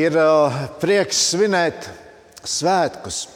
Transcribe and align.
ir 0.00 0.16
uh, 0.16 0.54
prieks 0.80 1.18
svinēt 1.30 1.88
svētkus. 2.46 3.26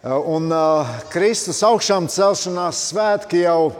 Uh, 0.00 0.16
un 0.32 0.50
uh, 0.52 0.88
Kristus 1.12 1.62
augšām 1.64 2.08
celšanās 2.12 2.82
svētki 2.90 3.44
jau 3.44 3.70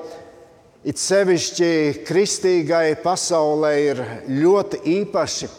it 0.84 1.00
sevišķi 1.00 2.04
kristīgai 2.08 2.94
pasaulē 3.02 3.72
ir 3.84 4.00
ļoti 4.32 4.80
īpaši, 5.00 5.50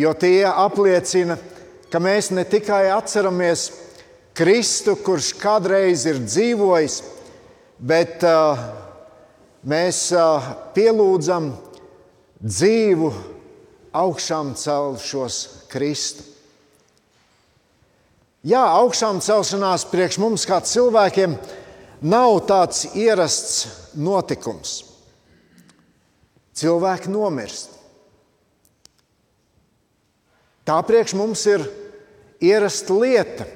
jo 0.00 0.14
tie 0.16 0.46
apliecina, 0.48 1.36
ka 1.92 2.00
mēs 2.00 2.32
ne 2.32 2.44
tikai 2.48 2.86
atceramies 2.94 3.68
Kristu, 4.36 4.98
kurš 5.00 5.30
kādreiz 5.40 6.02
ir 6.08 6.18
dzīvojis, 6.20 6.98
bet 7.80 8.20
mēs 9.64 10.00
pielūdzam 10.76 11.46
dzīvu, 12.44 13.12
augšām 13.96 14.54
celšos 14.58 15.38
Kristu. 15.72 16.24
Jā, 18.46 18.62
augšām 18.78 19.18
celšanās 19.24 19.86
priekš 19.90 20.20
mums, 20.22 20.44
kā 20.46 20.60
cilvēkiem, 20.62 21.34
nav 22.06 22.36
tāds 22.46 22.84
ierasts 22.94 23.64
notikums. 23.98 24.76
Cilvēki 26.56 27.10
nomirst. 27.10 27.72
Tā 30.66 30.76
priekš 30.86 31.16
mums 31.18 31.42
ir 31.50 31.64
ierasta 32.42 32.94
lieta 32.94 33.48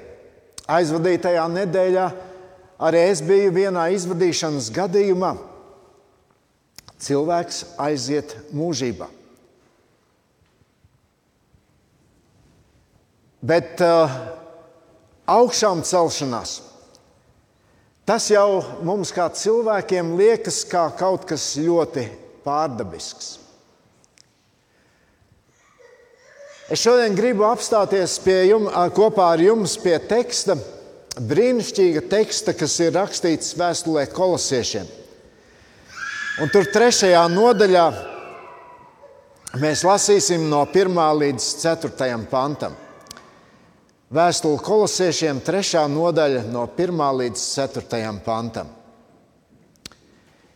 aizvadītajā 0.71 1.47
nedēļā 1.55 2.09
arī 2.81 3.05
es 3.11 3.23
biju 3.25 3.53
vienā 3.55 3.89
izvadīšanas 3.95 4.71
gadījumā. 4.75 5.35
Cilvēks 7.01 7.65
aiziet 7.81 8.37
mūžībā. 8.57 9.09
Bet 13.41 13.81
uh, 13.81 14.11
augšām 15.31 15.85
celšanās 15.87 16.59
tas 18.11 18.27
jau 18.27 18.61
mums 18.83 19.13
kā 19.15 19.29
cilvēkiem 19.31 20.17
liekas 20.19 20.65
kā 20.67 20.89
kaut 20.99 21.29
kas 21.31 21.53
ļoti 21.63 22.09
pārdabisks. 22.43 23.37
Es 26.71 26.83
šodien 26.83 27.15
gribu 27.19 27.47
apstāties 27.47 28.19
jum, 28.49 28.69
kopā 28.95 29.33
ar 29.35 29.41
jums 29.43 29.77
pie 29.83 29.97
teksta, 30.11 30.55
brīnišķīga 31.19 32.05
teksta, 32.11 32.55
kas 32.55 32.77
ir 32.83 32.95
rakstīts 32.95 33.57
vēstulē 33.59 34.05
kolosiešiem. 34.11 34.87
Un 36.43 36.51
tur 36.51 36.69
trešajā 36.71 37.25
nodaļā 37.31 37.87
mēs 39.59 39.83
lasīsim 39.87 40.47
no 40.51 40.63
1 40.67 41.03
līdz 41.23 41.51
4 41.63 42.23
pantam. 42.31 42.79
Vēstule 44.11 44.59
kolosiešiem, 44.59 45.39
3. 45.47 45.85
nodaļa, 45.87 46.43
no 46.51 46.65
1 46.67 47.03
līdz 47.21 47.43
4 47.55 48.11
pantam. 48.27 48.67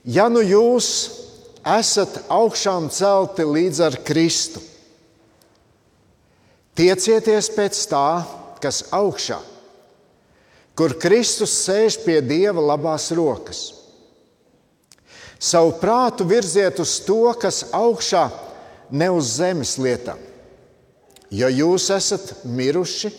Ja 0.03 0.27
nu 0.27 0.43
jūs 0.43 0.89
esat 1.63 2.25
augšām 2.35 2.91
celti 2.91 3.47
līdz 3.47 3.81
ar 3.87 3.99
Kristu, 4.05 4.61
Tiecieties 6.75 7.53
pēc 7.55 7.79
tā, 7.87 8.25
kas 8.59 8.81
augšā, 8.91 9.37
kur 10.75 10.97
Kristus 10.99 11.53
sēž 11.63 12.01
pie 12.03 12.17
Dieva 12.19 12.59
labās 12.59 13.13
rokas. 13.15 13.61
Savu 15.39 15.77
prātu 15.79 16.27
virziet 16.27 16.81
uz 16.83 16.97
to, 17.07 17.31
kas 17.39 17.69
augšā, 17.71 18.25
ne 18.91 19.07
uz 19.15 19.37
zemes 19.37 19.77
lietām. 19.79 20.19
Jo 21.31 21.47
jūs 21.47 21.87
esat 21.95 22.43
miruši, 22.43 23.13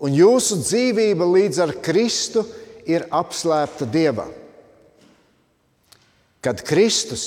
un 0.00 0.16
jūsu 0.16 0.60
dzīvība 0.62 1.26
līdz 1.28 1.62
ar 1.64 1.74
Kristu 1.84 2.44
ir 2.88 3.06
apslēpta 3.12 3.88
Dievā. 3.88 4.26
Kad 6.40 6.62
Kristus, 6.64 7.24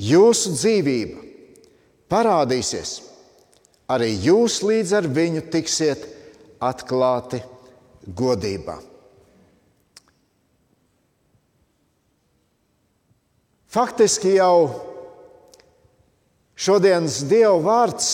jūsu 0.00 0.54
dzīvība, 0.56 1.20
parādīsies, 2.10 2.94
arī 3.90 4.14
jūs 4.24 4.62
līdz 4.64 4.94
ar 4.96 5.08
viņu 5.12 5.44
tiksiet 5.52 6.06
atklāti 6.60 7.42
godībā. 8.16 8.78
Faktiski 13.70 14.32
jau 14.34 14.72
šodienas 16.58 17.20
Dieva 17.30 17.60
vārds 17.62 18.08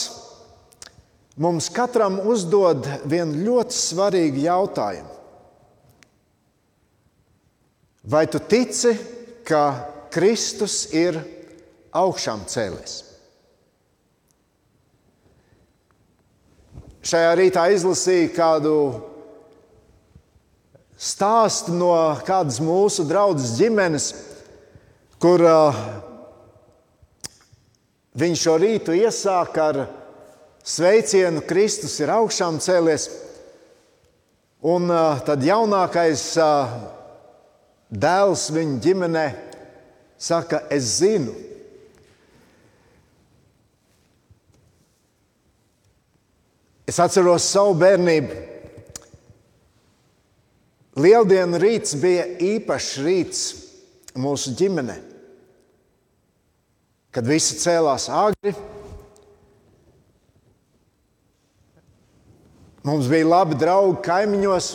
mums 1.37 1.69
katram 1.73 2.19
uzdod 2.25 2.87
vienu 3.05 3.45
ļoti 3.45 3.77
svarīgu 3.77 4.45
jautājumu. 4.47 5.13
Vai 8.07 8.25
tu 8.31 8.39
tici, 8.39 8.95
ka 9.47 9.63
Kristus 10.15 10.87
ir 10.95 11.19
augšām 11.97 12.47
cēlies? 12.47 13.03
Šajā 17.07 17.35
rītā 17.39 17.67
izlasīju 17.75 18.31
kādu 18.35 18.77
stāstu 20.99 21.75
no 21.77 21.93
kādas 22.27 22.57
mūsu 22.63 23.05
draudzes 23.07 23.53
ģimenes, 23.61 24.09
kur 25.23 25.43
uh, 25.45 25.77
viņš 28.17 28.43
šo 28.43 28.57
rītu 28.63 28.97
iesāka 28.97 29.69
ar 29.71 29.81
sveicienu, 30.67 31.45
Kristus 31.47 31.95
ir 32.03 32.13
augšām 32.13 32.59
cēlies. 32.63 33.09
Un 34.67 34.91
tad 35.27 35.45
jaunākais 35.47 36.29
dēls 37.93 38.47
viņa 38.55 38.79
ģimenē 38.83 39.27
saka, 40.19 40.65
es 40.75 40.97
zinu, 40.99 41.35
Es 46.87 47.01
atceros 47.03 47.43
savu 47.51 47.75
bērnību. 47.81 48.37
Lieldienu 51.03 51.59
rīts 51.61 51.97
bija 51.99 52.29
īpašs 52.41 52.91
rīts 53.03 53.41
mūsu 54.17 54.55
ģimenē. 54.57 54.95
Kad 57.11 57.27
visi 57.27 57.59
cēlās 57.59 58.07
agri, 58.13 58.55
mums 62.87 63.11
bija 63.11 63.27
labi 63.29 63.59
draugi 63.59 64.01
kaimiņos. 64.07 64.71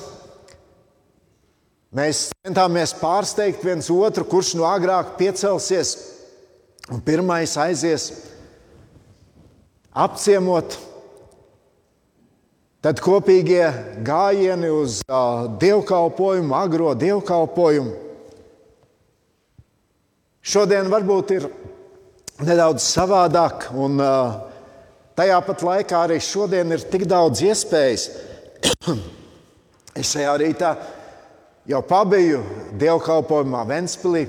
Mēs 1.95 2.27
centāmies 2.45 2.93
pārsteigt 2.99 3.63
viens 3.65 3.89
otru, 3.91 4.27
kurš 4.27 4.53
no 4.59 4.67
agrāk 4.69 5.17
piecelsies 5.19 5.95
un 6.91 7.01
pirmais 7.03 7.57
aizies 7.59 8.11
apciemot 9.91 10.77
Tad 12.81 12.97
kopīgie 12.97 13.67
gājieni 14.01 14.71
uz 14.73 15.03
uh, 15.05 15.45
dievkalpojumu, 15.61 16.55
agro 16.57 16.95
dievkalpojumu. 16.97 17.91
Šodien 20.41 20.89
varbūt 20.89 21.33
ir 21.35 21.45
nedaudz 22.41 22.81
savādāk, 22.81 23.67
un 23.77 24.01
uh, 24.01 24.39
tajā 25.17 25.37
pat 25.45 25.63
laikā 25.65 26.03
arī 26.05 26.19
šodien 26.23 26.71
ir 26.75 26.85
tik 26.91 27.05
daudz 27.09 27.43
iespējas. 27.45 28.07
es 29.99 30.13
šajā 30.13 30.37
rītā 30.41 30.71
jau 31.69 31.81
pabiju 31.85 32.41
dievkalpojumā 32.81 33.61
Ventspīlī, 33.69 34.25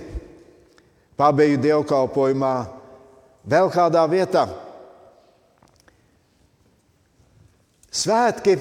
pabiju 1.18 1.60
dievkalpojumā 1.62 2.54
vēl 3.48 3.72
kādā 3.72 4.04
vietā. 4.10 4.46
Svētki 7.92 8.56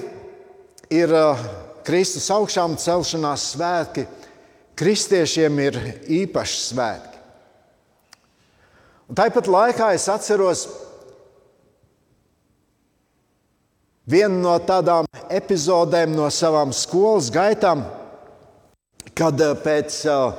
ir 0.92 1.12
uh, 1.16 1.38
Kristus 1.86 2.28
augšām 2.32 2.76
celšanās 2.80 3.52
svētki. 3.54 4.04
Kristiešiem 4.76 5.58
ir 5.62 5.78
īpaši 6.20 6.58
svētki. 6.66 7.18
Un 9.08 9.18
tāpat 9.18 9.48
laikā 9.50 9.90
es 9.96 10.06
atceros 10.08 10.66
vienu 14.12 14.42
no 14.44 14.54
tādām 14.60 15.08
epizodēm 15.32 16.12
no 16.16 16.28
savām 16.32 16.72
skolas 16.76 17.30
gaitām, 17.32 17.86
kad 19.16 19.40
uh, 19.40 19.56
pēc 19.58 19.96
uh, 20.08 20.36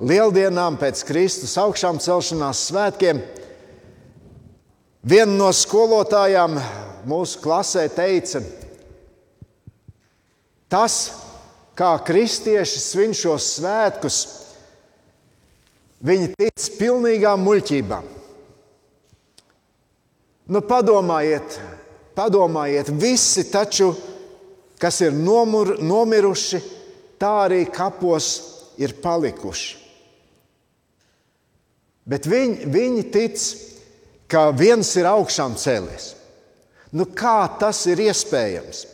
lieldienām, 0.00 0.78
pēc 0.80 1.02
Kristus 1.08 1.56
augšām 1.60 1.98
celšanās 2.02 2.66
svētkiem, 2.70 3.22
viena 5.06 5.32
no 5.34 5.50
skolotājām 5.54 6.58
mūsu 7.06 7.40
klasē 7.42 7.86
teica, 7.94 8.42
tas, 10.70 10.98
kā 11.78 11.92
kristieši 12.06 12.82
svin 12.82 13.14
šos 13.14 13.52
svētkus, 13.58 14.20
viņi 16.06 16.34
tic 16.36 16.68
pilnīgā 16.78 17.34
muļķībā. 17.40 18.02
Nu, 20.46 20.62
padomājiet, 20.62 21.56
padomājiet, 22.16 22.90
visi 22.96 23.46
taču, 23.52 23.92
kas 24.80 25.00
ir 25.04 25.14
nomur, 25.16 25.76
nomiruši, 25.84 26.60
tā 27.20 27.32
arī 27.46 27.64
kapos 27.72 28.30
ir 28.80 28.96
palikuši. 29.02 29.84
Bet 32.06 32.28
viņi, 32.30 32.68
viņi 32.70 33.06
tic, 33.10 33.46
ka 34.30 34.50
viens 34.54 34.92
ir 34.98 35.08
augšām 35.10 35.56
cēlies. 35.58 36.12
Nu, 36.94 37.08
kā 37.10 37.40
tas 37.58 37.80
ir 37.90 38.00
iespējams? 38.04 38.84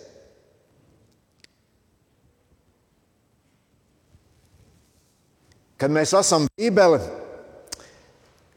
Kad 5.76 5.92
mēs 5.92 6.14
lasām 6.14 6.46
Bībeli, 6.56 7.00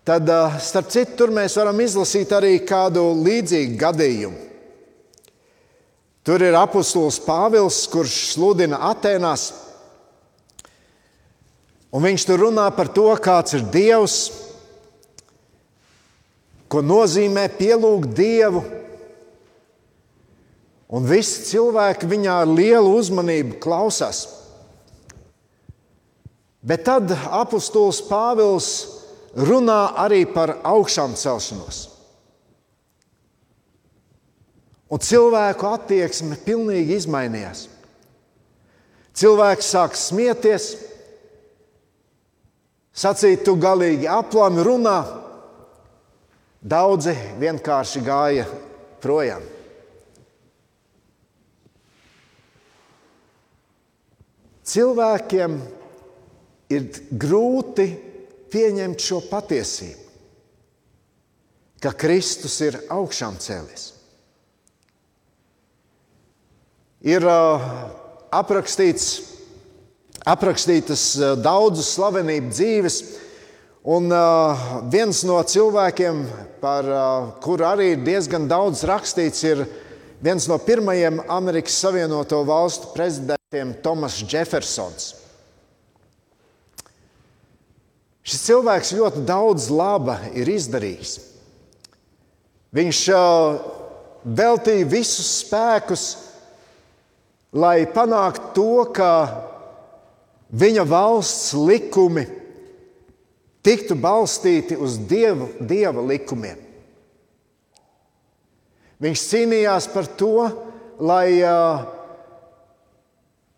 tad 0.05 0.29
starp 0.61 0.91
citu 0.93 1.17
tur 1.19 1.33
mēs 1.35 1.57
varam 1.57 1.79
izlasīt 1.81 2.31
arī 2.37 2.59
kādu 2.63 3.03
līdzīgu 3.25 3.79
gadījumu. 3.81 4.54
Tur 6.25 6.41
ir 6.41 6.55
apustulis 6.57 7.19
Pāvils, 7.21 7.83
kurš 7.93 8.15
sludina 8.31 8.79
Atēnās. 8.89 9.51
Un 11.93 12.01
viņš 12.01 12.25
tur 12.25 12.41
runā 12.47 12.65
par 12.73 12.89
to, 12.91 13.05
kāds 13.21 13.53
ir 13.53 13.67
Dievs, 13.71 14.17
ko 16.65 16.81
nozīmē 16.81 17.45
pielūgt 17.59 18.17
Dievu. 18.17 18.65
Un 20.97 21.05
visi 21.05 21.45
cilvēki 21.51 22.09
viņā 22.09 22.41
ar 22.41 22.49
lielu 22.49 22.97
uzmanību 22.97 23.61
klausās. 23.61 24.25
Bet 26.65 26.87
tad 26.89 27.13
apustulis 27.13 28.01
Pāvils 28.09 28.69
runā 29.37 29.93
arī 30.01 30.25
par 30.25 30.57
augšām 30.65 31.13
celšanos. 31.13 31.94
Un 34.93 35.01
cilvēku 35.01 35.65
attieksme 35.65 36.37
pilnīgi 36.45 36.99
izmainījās. 36.99 37.65
Cilvēks 39.15 39.69
sāk 39.71 39.95
smieties, 39.97 40.73
sacīt, 42.93 43.45
tu 43.47 43.55
galīgi 43.57 44.09
aplami 44.11 44.65
runā. 44.67 44.99
Daudzi 46.65 47.13
vienkārši 47.39 48.01
gāja 48.05 48.45
projām. 49.01 49.43
Cilvēkiem 54.65 55.57
ir 56.73 56.87
grūti 57.21 57.85
pieņemt 58.51 59.01
šo 59.01 59.21
patiesību, 59.29 60.01
ka 61.81 61.93
Kristus 61.93 62.57
ir 62.65 62.81
augšām 62.89 63.37
cēlies. 63.41 63.94
Ir 67.05 67.21
aprakstīts, 68.33 69.09
aprakstītas 70.25 71.03
daudzas 71.37 71.91
slavenību 71.93 72.49
dzīves, 72.49 72.95
un 73.85 74.09
viens 74.89 75.19
no 75.29 75.37
cilvēkiem, 75.45 76.23
par 76.63 76.89
kuru 77.45 77.67
arī 77.69 77.91
ir 77.93 78.01
diezgan 78.07 78.47
daudz 78.49 78.81
rakstīts, 78.89 79.43
ir 79.45 79.61
viens 80.25 80.49
no 80.49 80.57
pirmajiem 80.57 81.21
Amerikas 81.29 81.77
Savienoto 81.77 82.41
Valstu 82.47 82.89
prezidentiem, 82.95 83.75
Tomas 83.85 84.17
Jeffersons. 84.25 85.13
Šis 88.25 88.41
cilvēks 88.47 88.95
ļoti 88.97 89.21
daudz 89.29 89.69
laba 89.69 90.17
ir 90.33 90.49
izdarījis. 90.49 91.19
Viņš 92.73 93.01
veltīja 94.25 94.87
visus 94.89 95.43
spēkus, 95.43 96.07
lai 97.55 97.85
panāktu 97.87 98.51
to, 98.55 98.71
ka 98.91 99.11
viņa 100.51 100.83
valsts 100.87 101.53
likumi 101.55 102.25
tiktu 103.65 103.95
balstīti 103.97 104.77
uz 104.77 104.97
dievu, 105.09 105.49
dieva 105.63 106.03
likumiem. 106.05 106.59
Viņš 109.01 109.23
cīnījās 109.31 109.87
par 109.91 110.07
to, 110.19 110.35
lai 111.03 111.39
uh, 111.43 111.83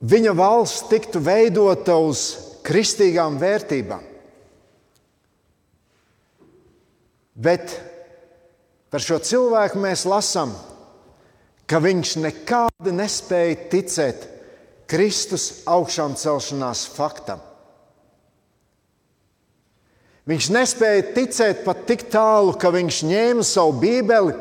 viņa 0.02 0.34
valsts 0.38 0.88
tiktu 0.90 1.22
veidota 1.22 1.98
uz 2.02 2.30
kristīgām 2.66 3.38
vērtībām. 3.42 4.06
Bet 7.38 7.76
par 8.90 9.04
šo 9.04 9.20
cilvēku 9.22 9.78
mēs 9.84 10.08
lasām, 10.10 10.56
ka 11.70 11.78
viņš 11.84 12.16
nekādi 12.88 12.96
nespēja 12.96 13.58
ticēt 13.72 14.28
Kristus 14.88 15.64
augšām 15.68 16.16
celšanās 16.16 16.88
faktam. 16.88 17.40
Viņš 20.28 20.50
nespēja 20.52 21.14
ticēt 21.16 21.64
pat 21.64 21.86
tik 21.88 22.10
tālu, 22.12 22.54
ka 22.54 22.70
viņš 22.72 23.04
ņēma 23.08 23.44
savu 23.44 23.80
bībeli, 23.80 24.34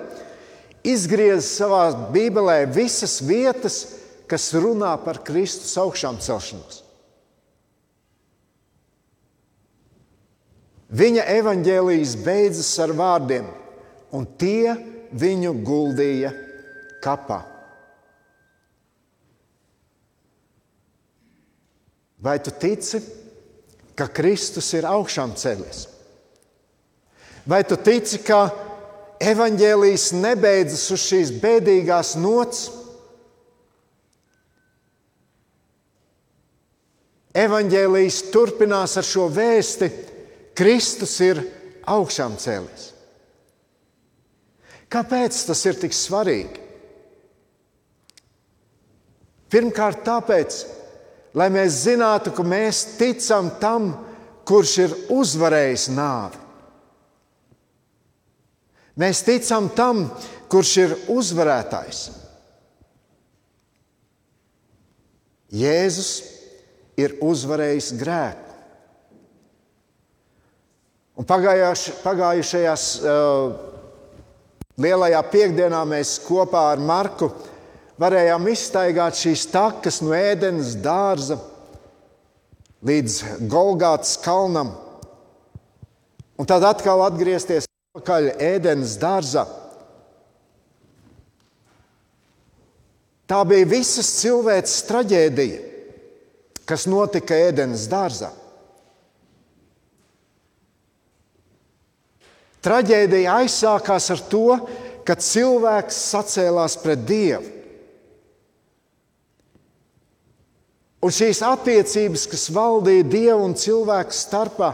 izgrieza 0.82 1.46
savā 1.46 2.10
bībelē 2.12 2.66
visas 2.66 3.20
vietas, 3.22 3.94
kas 4.26 4.52
runā 4.54 4.96
par 5.04 5.22
Kristus 5.22 5.76
augšām 5.78 6.18
celšanos. 6.18 6.82
Viņa 10.90 11.22
evaņģēlijas 11.38 12.16
beidzas 12.22 12.70
ar 12.82 12.94
vārdiem, 12.94 13.46
un 14.14 14.26
tie 14.38 14.74
viņu 15.10 15.54
guldīja 15.66 16.32
kapā. 17.02 17.55
Vai 22.22 22.38
tu 22.42 22.50
tici, 22.50 23.00
ka 23.96 24.08
Kristus 24.08 24.70
ir 24.76 24.88
augšām 24.88 25.34
cēlies? 25.36 25.86
Vai 27.46 27.62
tu 27.68 27.76
tici, 27.78 28.18
ka 28.24 28.48
evaņģēlijas 29.22 30.08
nebeidzas 30.16 30.88
uz 30.96 31.04
šīs 31.04 31.30
bēdīgās 31.42 32.16
nots? 32.18 32.66
Evanģēlijas 37.36 38.22
turpinās 38.32 38.96
ar 38.96 39.04
šo 39.04 39.28
vēsti, 39.28 39.90
Kristus 40.56 41.18
ir 41.20 41.42
augšām 41.84 42.38
cēlies. 42.40 42.92
Kāpēc 44.88 45.42
tas 45.48 45.62
ir 45.68 45.76
tik 45.82 45.92
svarīgi? 45.94 46.62
Pirmkārt, 49.52 50.00
tāpēc, 50.06 50.56
lai 51.36 51.50
mēs 51.52 51.82
zinātu, 51.84 52.32
ka 52.32 52.44
mēs 52.46 52.82
ticam 52.96 53.50
tam, 53.60 53.90
kurš 54.48 54.76
ir 54.86 54.94
uzvarējis 55.12 55.88
nāvi. 55.92 56.42
Mēs 58.96 59.20
ticam 59.26 59.68
tam, 59.76 60.06
kurš 60.48 60.72
ir 60.80 60.94
uzvarētājs. 61.12 62.06
Jēzus 65.52 66.10
ir 66.96 67.18
uzvarējis 67.22 67.90
grēku. 68.00 68.42
Un 71.16 71.24
pagājuš, 71.28 71.84
pagājušajās 72.02 72.86
uh, 73.00 73.52
lielajā 74.80 75.20
piekdienā 75.32 75.80
mēs 75.88 76.16
kopā 76.24 76.66
ar 76.74 76.82
Marku 76.82 77.30
varējām 78.00 78.48
izstaigāt 78.52 79.18
šīs 79.18 79.46
takas 79.52 80.00
no 80.04 80.14
ēdienas 80.16 80.74
dārza 80.84 81.38
līdz 82.86 83.20
Golgātas 83.50 84.16
kalnam, 84.22 84.74
un 86.36 86.48
tad 86.48 86.64
atkal 86.68 87.02
atgriezties 87.06 87.66
atpakaļ 87.96 88.34
ēdienas 88.36 88.98
dārzā. 89.00 89.46
Tā 93.26 93.40
bija 93.48 93.66
visas 93.66 94.12
cilvēces 94.20 94.84
traģēdija, 94.86 95.62
kas 96.68 96.84
notika 96.86 97.34
ēdienas 97.48 97.88
dārzā. 97.90 98.30
Traģēdija 102.62 103.34
aizsākās 103.42 104.10
ar 104.14 104.22
to, 104.30 104.46
ka 105.06 105.14
cilvēks 105.22 105.98
sacēlās 106.12 106.78
pret 106.82 107.02
Dievu. 107.06 107.55
Un 111.04 111.12
šīs 111.12 111.42
attiecības, 111.44 112.24
kas 112.30 112.46
valdīja 112.54 113.04
Dieva 113.06 113.40
un 113.44 113.54
cilvēku 113.58 114.14
starpā, 114.16 114.70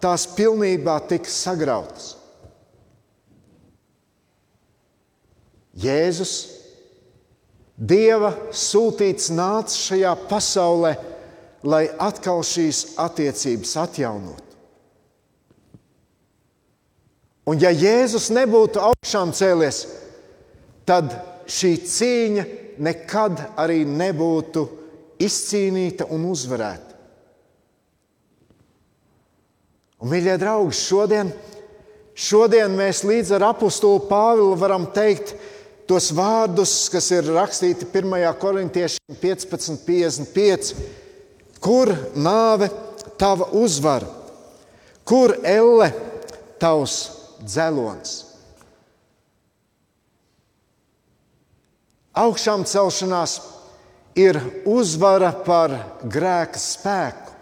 tās 0.00 0.24
pilnībā 0.36 0.96
tika 1.10 1.30
sagrautas. 1.30 2.14
Jēzus, 5.78 6.32
Dieva 7.78 8.32
sūtīts, 8.50 9.28
nāca 9.30 9.76
šajā 9.76 10.14
pasaulē, 10.30 10.96
lai 11.62 11.84
atkal 12.02 12.42
šīs 12.46 12.96
attiecības 12.98 13.76
atjaunotu. 13.84 14.44
Un 17.48 17.60
ja 17.62 17.70
Jēzus 17.72 18.28
nebūtu 18.34 18.82
augšām 18.82 19.30
cēlies, 19.32 19.84
tad 20.88 21.14
šī 21.48 21.70
cīņa 21.86 22.44
nekad 22.84 23.40
arī 23.56 23.84
nebūtu 23.88 24.66
izcīnīta 25.22 26.06
un 26.14 26.24
uzvarēta. 26.30 26.96
Un, 29.98 30.12
mīļie 30.12 30.36
draugi, 30.38 30.76
šodien, 30.78 31.32
šodien 32.14 32.74
mēs 32.78 33.02
līdz 33.06 33.34
ar 33.34 33.48
apakstulu 33.50 34.04
Pāvilu 34.06 34.54
varam 34.58 34.86
teikt 34.94 35.34
tos 35.90 36.12
vārdus, 36.14 36.86
kas 36.92 37.10
ir 37.16 37.26
rakstīti 37.34 37.88
1. 37.90 38.14
korintiešiem 38.38 39.18
15,55. 39.18 40.72
Kur 41.58 41.90
nāve 42.14 42.68
tava 43.18 43.48
uzvara, 43.58 44.06
kur 45.02 45.34
elle 45.42 45.90
tavs 46.62 47.00
dzelons? 47.42 48.20
Augšām 52.18 52.62
celšanās 52.66 53.40
ir 54.16 54.38
uzvara 54.68 55.32
par 55.44 55.74
grēka 56.04 56.60
spēku. 56.60 57.34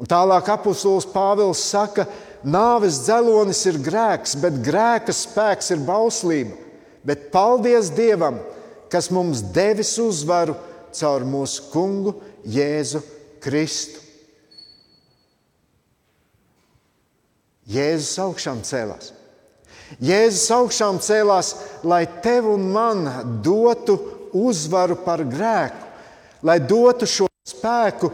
Un 0.00 0.10
tālāk 0.10 0.48
apustulis 0.50 1.06
Pāvils 1.06 1.62
saka, 1.70 2.08
nāves 2.42 2.98
dzelonis 3.06 3.62
ir 3.70 3.78
grēks, 3.82 4.34
bet 4.42 4.58
grēka 4.64 5.14
spēks 5.14 5.70
ir 5.72 5.84
bauslība. 5.86 6.58
Bet 7.04 7.28
paldies 7.32 7.92
Dievam, 7.94 8.40
kas 8.90 9.10
mums 9.12 9.42
devis 9.54 9.94
uzvaru 10.02 10.56
caur 10.94 11.26
mūsu 11.28 11.68
kungu 11.72 12.16
Jēzu 12.48 13.02
Kristu. 13.44 14.00
Jēzus 17.70 18.18
augšām 18.20 18.60
cēlās. 18.66 19.12
Jēzus 20.04 20.50
augšām 20.52 20.98
cēlās, 21.04 21.54
lai 21.86 22.04
tev 22.24 22.48
un 22.50 22.66
man 22.72 23.06
dotu 23.44 23.96
uzvaru 24.34 24.98
par 25.04 25.22
grēku, 25.26 25.90
lai 26.44 26.58
dotu 26.60 27.08
šo 27.08 27.28
spēku 27.46 28.10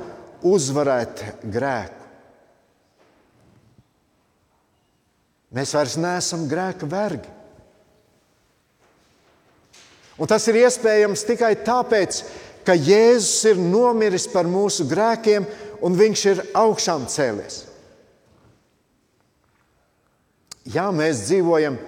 uzvarēt 0.46 1.24
grēku. 1.42 1.98
Mēs 5.50 5.74
vairs 5.74 5.96
neesam 5.98 6.46
grēka 6.50 6.86
vergi. 6.86 7.26
Un 10.20 10.28
tas 10.30 10.44
ir 10.52 10.60
iespējams 10.60 11.24
tikai 11.26 11.54
tāpēc, 11.64 12.20
ka 12.62 12.76
Jēzus 12.76 13.48
ir 13.50 13.58
nomiris 13.58 14.28
par 14.30 14.46
mūsu 14.46 14.84
grēkiem 14.86 15.46
un 15.82 15.96
viņš 15.96 16.24
ir 16.30 16.42
augšām 16.60 17.06
cēlies. 17.10 17.64
Jā, 20.70 20.90
mēs 20.94 21.24
dzīvojam 21.24 21.78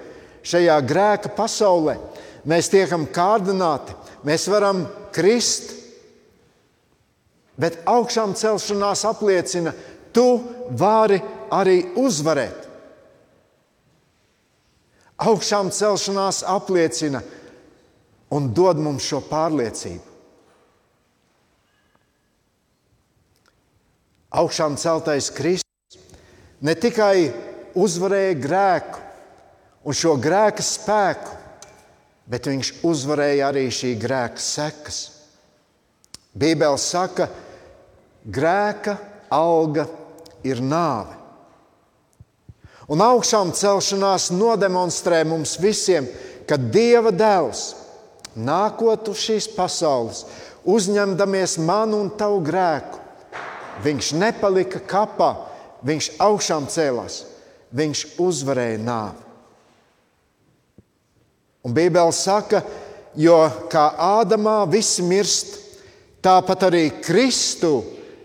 šajā 0.43 0.79
grēka 0.89 1.29
pasaulē, 1.37 1.95
mēs 2.49 2.71
tiekam 2.73 3.05
kārdināti, 3.05 3.93
mēs 4.27 4.47
varam 4.51 4.85
krist, 5.15 5.83
Bet 7.57 7.83
augšām 7.85 8.33
celšanās 8.37 9.03
apliecina, 9.05 9.73
tu 10.13 10.41
vari 10.77 11.19
arī 11.53 11.83
uzvarēt. 12.01 12.69
Augšām 15.23 15.69
celšanās 15.71 16.41
apliecina 16.49 17.21
un 18.33 18.49
dod 18.57 18.81
mums 18.81 19.05
šo 19.05 19.21
pārliecību. 19.29 20.09
Augšām 24.33 24.73
celtais 24.81 25.29
Kristus 25.29 25.99
ne 26.65 26.73
tikai 26.73 27.29
uzvarēja 27.77 28.39
grēku 28.41 29.03
un 29.85 29.93
šo 29.93 30.15
grēka 30.17 30.65
spēku, 30.65 31.37
bet 32.33 32.49
viņš 32.49 32.73
uzvarēja 32.81 33.51
arī 33.53 33.67
šī 33.69 33.93
grēka 34.01 34.41
sekas. 34.41 35.03
Bībele 36.33 36.81
saka, 36.81 37.29
ka 37.29 37.43
grēka 38.25 38.97
alga 39.29 39.87
ir 40.45 40.61
nāve. 40.63 41.19
Un 42.91 43.01
augšām 43.03 43.53
celšanās 43.55 44.29
nodemonstrē 44.35 45.23
mums 45.27 45.55
visiem, 45.61 46.07
ka 46.47 46.57
Dieva 46.57 47.13
dēls 47.15 47.73
nākot 48.35 49.07
uz 49.07 49.21
šīs 49.23 49.47
pasaules, 49.55 50.25
uzņemdamies 50.67 51.57
manu 51.63 52.01
un 52.03 52.11
tavu 52.17 52.41
grēku, 52.43 52.99
viņš 53.85 54.11
nepalika 54.19 54.81
kapā, 54.83 55.31
viņš 55.85 56.11
augšām 56.23 56.67
cēlās, 56.71 57.23
viņš 57.71 58.05
uzvarēja 58.19 58.81
nāvi. 58.83 59.32
Un 61.63 61.71
Bībele 61.71 62.11
saka, 62.11 62.59
jo 63.15 63.37
kā 63.71 63.85
Ādamā 63.95 64.63
visi 64.71 65.03
mirst, 65.05 65.55
tāpat 66.23 66.67
arī 66.67 66.87
Kristu 67.03 67.77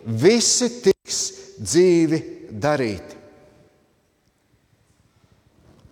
visi 0.05 0.71
tiks 0.83 1.21
dzīvi 1.59 2.21
darīti. 2.51 3.19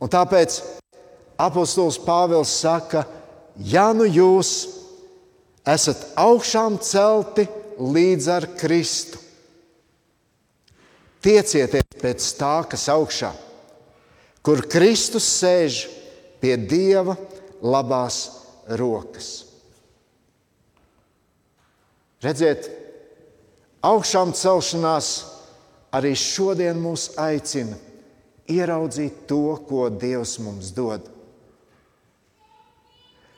Un 0.03 0.11
tāpēc 0.13 0.59
apostols 1.41 1.99
Pāvils 2.03 2.53
saka, 2.61 3.05
ja 3.57 3.89
nu 3.97 4.05
jūs 4.05 4.53
esat 5.67 6.03
augšām 6.21 6.81
celti 6.85 7.47
līdz 7.81 8.29
ar 8.33 8.47
Kristu, 8.59 9.21
tiecieties 11.25 11.97
pēc 12.01 12.27
tā, 12.39 12.57
kas 12.71 12.87
augšā, 12.93 13.33
kur 14.47 14.63
Kristus 14.71 15.27
sēž 15.41 15.81
pie 16.41 16.55
Dieva 16.61 17.17
labās 17.63 18.19
rokas. 18.79 19.47
Redziet, 22.25 22.69
augšām 23.85 24.33
celšanās 24.35 25.11
arī 25.95 26.15
šodien 26.19 26.79
mūs 26.81 27.13
aicina 27.21 27.77
ieraudzīt 28.51 29.27
to, 29.31 29.59
ko 29.69 29.89
Dievs 29.91 30.37
mums 30.43 30.73
dod. 30.75 31.05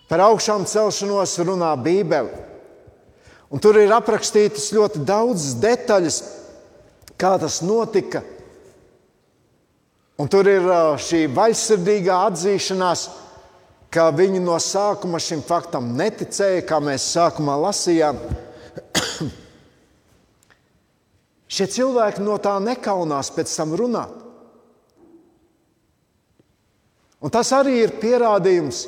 Par 0.09 0.23
augšām 0.25 0.65
celšanos 0.69 1.37
runā 1.45 1.75
Bībele. 1.77 2.47
Un 3.53 3.61
tur 3.61 3.79
ir 3.81 3.93
aprakstītas 3.93 4.71
ļoti 4.77 5.03
daudzas 5.09 5.55
detaļas, 5.61 6.19
kā 7.17 7.35
tas 7.41 7.61
notika. 7.65 8.23
Un 10.21 10.29
tur 10.29 10.49
ir 10.51 10.65
šī 11.01 11.27
vaļsirdīgā 11.33 12.17
atzīšanās, 12.29 13.05
ka 13.09 13.28
viņi 14.13 14.41
no 14.45 14.59
sākuma 14.61 15.17
šim 15.21 15.41
faktam 15.43 15.97
neticēja, 15.97 16.67
kā 16.69 16.77
mēs 16.81 17.07
sākumā 17.15 17.55
lasījām. 17.57 18.19
Šie 21.49 21.67
cilvēki 21.73 22.21
no 22.21 22.37
tā 22.37 22.59
nekaunās 22.61 23.31
pēc 23.33 23.55
tam 23.57 23.73
runāt. 23.81 24.13
Un 27.25 27.33
tas 27.33 27.49
arī 27.57 27.81
ir 27.83 27.97
pierādījums, 27.99 28.85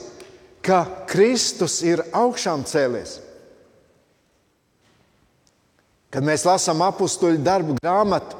ka 0.62 0.84
Kristus 1.08 1.80
ir 1.82 2.04
augšām 2.12 2.62
cēlies. 2.68 3.16
Kad 6.12 6.26
mēs 6.26 6.44
lasām 6.44 6.82
apakstuļu 6.84 7.40
darbu 7.40 7.78
grāmatu, 7.80 8.36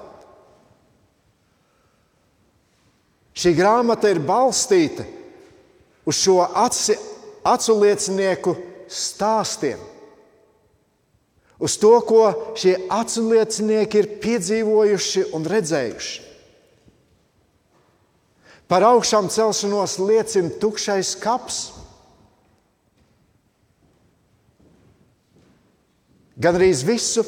šī 3.32 3.54
grāmata 3.56 4.10
ir 4.12 4.20
balstīta 4.20 5.06
uz 5.06 5.19
šo 6.08 6.40
aci, 6.64 6.96
acu 7.44 7.76
liecinieku 7.82 8.56
stāstiem 8.88 9.90
uz 11.60 11.76
to, 11.76 11.92
ko 12.00 12.54
šie 12.56 12.74
aculiecinieki 12.88 14.00
ir 14.00 14.08
piedzīvojuši 14.24 15.26
un 15.36 15.44
redzējuši. 15.44 16.26
Par 18.70 18.86
augšām 18.86 19.28
celšanos 19.28 19.98
liecina 20.00 20.52
tukšais 20.62 21.16
kaps. 21.20 21.58
Gan 26.40 26.56
arī 26.56 26.70
visu 26.86 27.26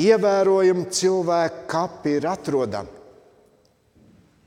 ievērojumu 0.00 0.86
cilvēku 0.94 1.66
kapi 1.68 2.14
ir 2.20 2.28
atrodami. 2.30 3.02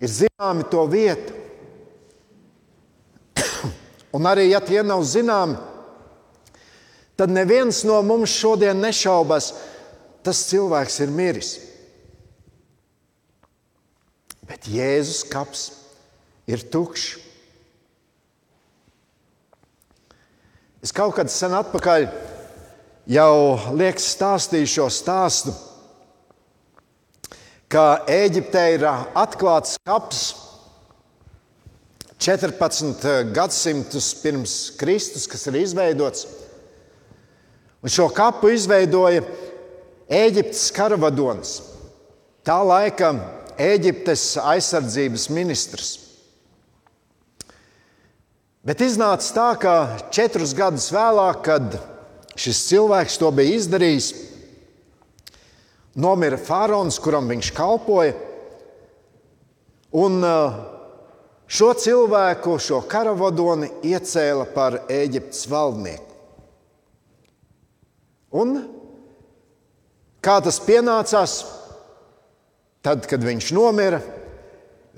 Ir 0.02 0.14
zināmi 0.14 0.66
to 0.72 0.86
vietu. 0.90 1.37
Un 4.18 4.26
arī, 4.26 4.48
ja 4.50 4.62
tie 4.64 4.82
nav 4.82 5.04
zināmi, 5.06 5.60
tad 7.18 7.30
neviens 7.30 7.84
no 7.86 8.00
mums 8.06 8.34
šodien 8.34 8.80
nešaubas, 8.82 9.52
tas 10.26 10.46
cilvēks 10.50 10.98
ir 11.06 11.14
miris. 11.14 11.52
Bet 14.48 14.66
Jēzus 14.72 15.22
kaps 15.30 15.68
ir 16.50 16.64
tukšs. 16.74 17.18
Es 20.82 20.94
kaut 20.96 21.18
kad 21.18 21.30
sen 21.30 21.54
atpakaļ 21.58 22.08
jau 23.12 23.34
liekas 23.76 24.10
stāstīju 24.16 24.72
šo 24.72 24.90
stāstu, 24.94 25.54
ka 27.68 28.06
Eģiptē 28.08 28.66
ir 28.78 28.86
atklāts 28.88 29.76
kaps 29.86 30.47
14 32.18 33.32
gadsimtus 33.34 34.10
pirms 34.22 34.56
Kristus, 34.80 35.28
kas 35.30 35.46
ir 35.48 35.60
izveidots. 35.62 36.26
Un 37.84 37.94
šo 37.94 38.08
kapu 38.10 38.50
izveidoja 38.50 39.22
Eģiptes 40.08 40.70
karavadonis, 40.74 41.60
tā 42.48 42.58
laika 42.66 43.12
Eģiptes 43.60 44.38
aizsardzības 44.42 45.28
ministrs. 45.34 45.90
Bet 48.68 48.82
iznāca 48.84 49.30
tā, 49.36 49.50
ka 49.62 49.74
četrus 50.12 50.56
gadus 50.58 50.90
vēlāk, 50.92 51.44
kad 51.46 51.78
šis 52.40 52.66
cilvēks 52.68 53.20
to 53.22 53.30
bija 53.36 53.60
izdarījis, 53.60 54.10
nomira 55.96 56.40
faraons, 56.40 56.98
kuram 57.00 57.30
viņš 57.32 57.52
kalpoja. 57.56 58.16
Un 59.96 60.20
uh, 60.20 60.58
šo 61.48 61.72
cilvēku, 61.80 62.58
šo 62.60 62.82
karavadoni, 62.90 63.70
iecēla 63.88 64.48
par 64.54 64.82
Eģiptes 64.92 65.48
valdnieku. 65.52 66.04
Un 68.38 68.58
kā 70.22 70.38
tas 70.44 70.60
pienācās, 70.64 71.40
tad, 72.84 73.08
kad 73.08 73.24
viņš 73.24 73.52
nomira, 73.56 74.02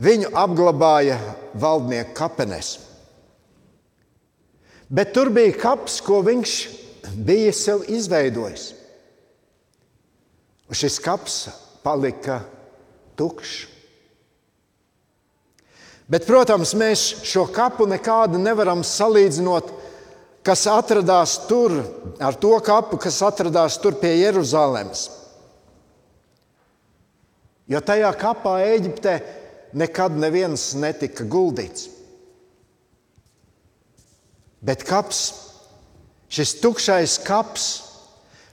viņu 0.01 0.34
apglabāja 0.38 1.20
valdnieku 1.60 2.15
kapenēs. 2.18 2.77
Bet 4.89 5.13
tur 5.13 5.29
bija 5.29 5.53
kaps, 5.53 6.00
ko 6.01 6.24
viņš 6.25 6.53
bija 7.13 7.53
sev 7.53 7.86
izveidojis. 7.94 8.72
Un 10.70 10.77
šis 10.77 10.98
kaps 11.01 11.36
palika 11.86 12.41
tukšs. 13.18 13.68
Bet, 16.10 16.25
protams, 16.25 16.74
mēs 16.74 17.04
šo 17.30 17.46
kapu 17.54 17.86
nekādu 17.86 18.39
nevaram 18.42 18.82
salīdzinot, 18.86 19.68
kas 20.46 20.63
atradās 20.72 21.36
tur, 21.46 21.75
ar 22.18 22.38
to 22.42 22.56
kapu, 22.66 22.98
kas 22.98 23.20
atradās 23.25 23.78
tur 23.82 24.00
pie 24.01 24.16
Jeruzalemes. 24.24 25.06
Jo 27.70 27.84
tajā 27.86 28.10
kapā 28.18 28.56
Eģiptē 28.72 29.20
nekad 29.78 30.18
neviens 30.18 30.72
netika 30.74 31.28
guldīts. 31.30 31.86
Bet 34.66 34.82
kaps, 34.84 35.22
šis 36.34 36.58
tukšais 36.63 37.20
kaps, 37.22 37.70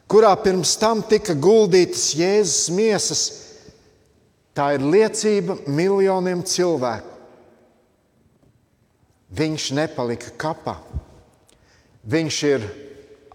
kurā 0.06 0.36
pirms 0.44 0.76
tam 0.76 1.00
tika 1.08 1.32
guldītas 1.32 2.10
Jēzus 2.20 2.68
miesas, 2.76 3.26
tā 4.52 4.74
ir 4.76 4.84
liecība 4.84 5.56
miljoniem 5.66 6.44
cilvēku. 6.44 7.15
Viņš 9.36 9.70
nepalika 9.76 10.32
kapā, 10.40 10.78
viņš 12.08 12.36
ir 12.48 12.66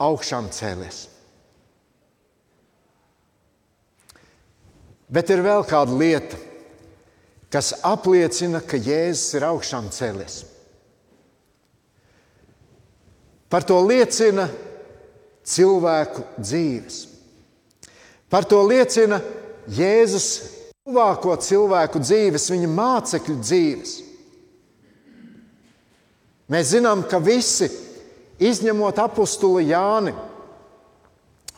augšām 0.01 0.47
cēlies. 0.53 1.03
Bet 5.11 5.29
ir 5.29 5.43
vēl 5.43 5.65
kāda 5.67 5.93
lieta, 5.99 6.39
kas 7.51 7.73
apliecina, 7.83 8.61
ka 8.63 8.79
Jēzus 8.79 9.35
ir 9.35 9.45
augšām 9.49 9.89
cēlies. 9.91 10.37
Par 13.51 13.65
to 13.67 13.81
liecina 13.83 14.47
cilvēku 15.43 16.23
dzīves. 16.39 17.01
Par 18.31 18.47
to 18.47 18.61
liecina 18.63 19.19
Jēzus 19.67 20.29
tuvāko 20.87 21.35
cilvēku 21.43 21.99
dzīves, 21.99 22.47
viņa 22.53 22.69
mācekļu 22.71 23.35
dzīves. 23.43 23.97
Mēs 26.51 26.73
zinām, 26.73 27.05
ka 27.07 27.21
visi, 27.23 27.69
izņemot 28.43 28.99
apakstuli 28.99 29.69
Jāni, 29.69 30.11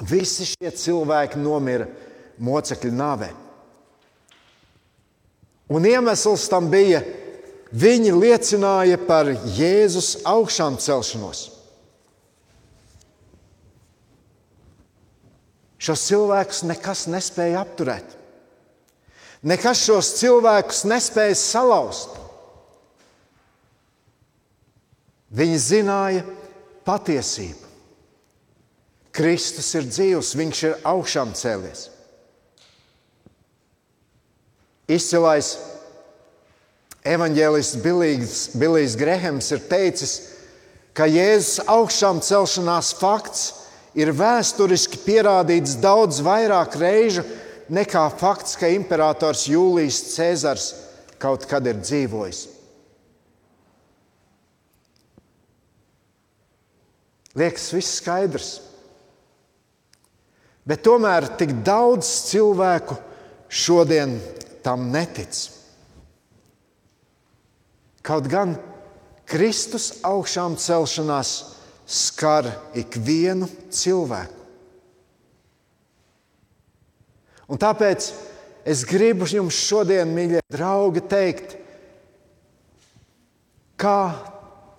visi 0.06 0.46
šie 0.52 0.70
cilvēki 0.70 1.42
nomira 1.42 1.88
mocekļu 2.44 2.92
nāvē. 2.94 3.32
Un 5.74 5.88
iemesls 5.90 6.46
tam 6.52 6.70
bija, 6.70 7.02
viņi 7.74 8.14
liecināja 8.14 9.00
par 9.08 9.32
Jēzus 9.58 10.20
augšām 10.30 10.78
celšanos. 10.78 11.48
Šos 15.84 16.04
cilvēkus 16.08 16.62
nekas 16.70 17.08
nespēja 17.12 17.64
apturēt. 17.66 18.14
Nekas 19.44 19.82
šos 19.84 20.14
cilvēkus 20.22 20.86
nespēja 20.88 21.36
salauzt. 21.36 22.23
Viņi 25.34 25.60
zināja 25.60 26.24
patiesību. 26.86 27.72
Kristus 29.14 29.70
ir 29.78 29.86
dzīvs, 29.90 30.34
viņš 30.38 30.62
ir 30.68 30.80
augšām 30.90 31.34
cēlies. 31.38 31.88
Izcilais 34.90 35.54
evanģēlists 37.08 37.80
Bilijs 38.58 38.96
Grehams 39.00 39.52
ir 39.54 39.62
teicis, 39.70 40.16
ka 40.94 41.08
Jēzus 41.10 41.64
augšām 41.70 42.22
celšanās 42.26 42.94
fakts 43.00 43.46
ir 43.98 44.14
vēsturiski 44.18 45.02
pierādīts 45.06 45.78
daudz 45.82 46.22
vairāk 46.26 46.78
reižu 46.82 47.26
nekā 47.74 48.08
fakts, 48.20 48.58
ka 48.58 48.70
imperators 48.70 49.48
Jūlijs 49.50 50.02
Cēzars 50.14 50.72
kaut 51.22 51.46
kad 51.50 51.66
ir 51.70 51.80
dzīvojis. 51.82 52.53
Liekas, 57.38 57.72
viss 57.74 57.98
skaidrs. 57.98 58.52
Bet 60.64 60.84
tomēr 60.86 61.28
tik 61.40 61.56
daudz 61.66 62.08
cilvēku 62.30 62.96
šodien 63.52 64.16
tam 64.64 64.88
netic. 64.94 65.34
Kaut 68.04 68.28
gan 68.32 68.56
Kristus 69.28 70.04
augšām 70.06 70.56
celšanās 70.60 71.34
skar 71.88 72.48
ikvienu 72.80 73.50
cilvēku. 73.72 74.40
Un 77.52 77.60
tāpēc 77.60 78.08
es 78.66 78.86
gribu 78.88 79.28
jums 79.28 79.58
šodien, 79.68 80.10
mīļie 80.16 80.42
draugi, 80.52 81.04
teikt, 81.12 81.58
kā 83.80 84.00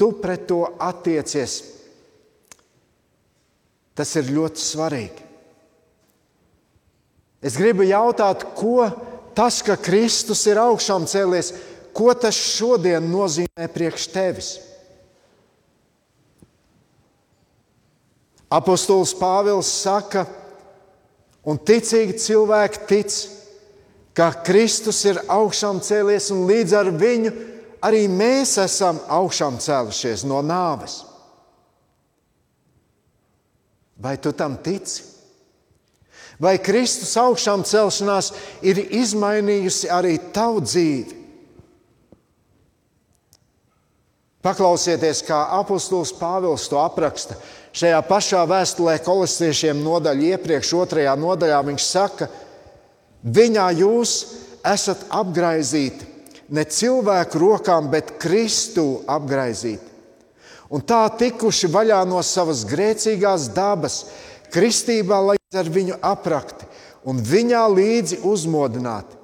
tu 0.00 0.10
pret 0.20 0.46
to 0.48 0.62
attiecies. 0.80 1.58
Tas 3.94 4.10
ir 4.18 4.30
ļoti 4.34 4.60
svarīgi. 4.60 5.24
Es 7.44 7.58
gribu 7.60 7.84
jautāt, 7.84 8.42
ko 8.56 8.88
tas, 9.36 9.60
ka 9.62 9.76
Kristus 9.76 10.46
ir 10.48 10.58
augšām 10.62 11.04
cēlies, 11.10 11.52
ko 11.94 12.14
tas 12.16 12.34
šodien 12.34 13.04
nozīmē 13.10 13.68
priekš 13.74 14.08
tevis? 14.14 14.48
Apostols 18.54 19.12
Pāvils 19.18 19.68
saka, 19.82 20.24
un 21.44 21.58
ticīgi 21.58 22.16
cilvēki 22.22 22.84
tic, 22.88 23.16
ka 24.16 24.30
Kristus 24.46 25.02
ir 25.10 25.20
augšām 25.28 25.82
cēlies, 25.84 26.30
un 26.32 26.46
līdz 26.48 26.76
ar 26.78 26.90
viņu 26.94 27.32
arī 27.84 28.06
mēs 28.08 28.56
esam 28.62 29.00
augšām 29.12 29.58
cēlušies 29.60 30.24
no 30.28 30.40
nāves. 30.40 31.02
Vai 34.04 34.18
tu 34.20 34.34
tam 34.36 34.58
tici? 34.60 35.00
Vai 36.36 36.58
Kristus 36.60 37.14
augšām 37.16 37.62
celšanās 37.64 38.32
ir 38.66 38.82
izmainījusi 38.92 39.88
arī 39.88 40.18
tavu 40.34 40.60
dzīvi? 40.66 41.22
Paklausieties, 44.44 45.22
kā 45.24 45.38
apustulis 45.56 46.12
Pāvils 46.18 46.66
to 46.68 46.76
apraksta. 46.82 47.38
Šajā 47.72 48.02
pašā 48.04 48.42
vēstulē 48.50 48.98
kolosiešiem 49.06 49.80
nodaļā 49.80 50.34
iepriekš, 50.34 50.74
otrajā 50.82 51.14
nodaļā 51.16 51.62
viņš 51.70 51.86
saka, 51.86 52.28
viņā 53.24 53.70
jūs 53.80 54.12
esat 54.68 55.08
apgaizīti 55.16 56.12
ne 56.52 56.66
cilvēku 56.68 57.40
rokām, 57.40 57.88
bet 57.88 58.18
Kristu 58.20 59.00
apgaizīti. 59.08 59.93
Un 60.72 60.84
tā 60.86 61.02
tikuši 61.18 61.68
vaļā 61.72 62.00
no 62.08 62.22
savas 62.24 62.64
grēcīgās 62.68 63.50
dabas, 63.54 64.04
kristībā, 64.54 65.20
lai 65.20 65.36
ar 65.54 65.68
viņu 65.70 65.98
aprakti 66.02 66.66
un 67.04 67.20
viņā 67.20 67.62
līdzi 67.68 68.22
uzmodināti, 68.24 69.18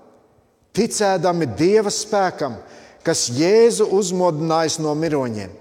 ticēdami 0.77 1.49
Dieva 1.59 1.91
spēkam, 1.91 2.59
kas 3.03 3.29
Jēzu 3.33 3.89
uzmodinājis 3.97 4.79
no 4.85 4.93
miroņiem. 4.95 5.57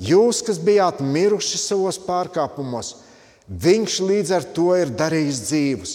Jūs, 0.00 0.40
kas 0.42 0.58
bijāt 0.58 1.02
miruši 1.04 1.60
savos 1.60 2.00
pārkāpumos, 2.02 2.94
Viņš 3.44 3.98
līdz 4.00 4.30
ar 4.32 4.44
to 4.56 4.70
ir 4.80 4.88
darījis 4.96 5.42
dzīvus, 5.44 5.90